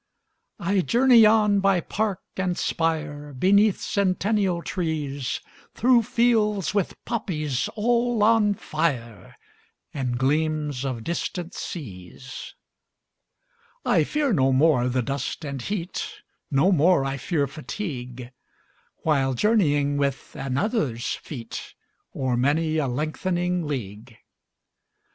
20 0.57 0.79
I 0.79 0.81
journey 0.81 1.25
on 1.27 1.59
by 1.59 1.79
park 1.79 2.21
and 2.35 2.57
spire, 2.57 3.33
Beneath 3.35 3.79
centennial 3.79 4.63
trees, 4.63 5.41
Through 5.75 6.01
fields 6.01 6.73
with 6.73 6.95
poppies 7.05 7.69
all 7.75 8.23
on 8.23 8.55
fire, 8.55 9.35
And 9.93 10.17
gleams 10.17 10.85
of 10.85 11.03
distant 11.03 11.53
seas. 11.53 12.55
I 13.85 14.03
fear 14.03 14.33
no 14.33 14.51
more 14.51 14.89
the 14.89 15.03
dust 15.03 15.45
and 15.45 15.61
heat, 15.61 15.93
25 16.49 16.49
No 16.49 16.71
more 16.71 17.05
I 17.05 17.17
fear 17.17 17.45
fatigue, 17.45 18.31
While 19.03 19.35
journeying 19.35 19.97
with 19.97 20.35
another's 20.35 21.11
feet 21.11 21.75
O'er 22.15 22.35
many 22.35 22.77
a 22.79 22.87
lengthening 22.87 23.67
league. 23.67 24.17